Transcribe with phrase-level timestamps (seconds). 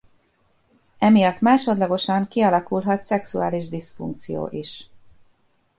[0.97, 4.87] Emiatt másodlagosan kialakulhat szexuális diszfunkció is.